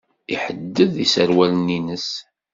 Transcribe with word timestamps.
Iḥedded 0.33 0.93
iserwalen-nnes. 1.05 2.09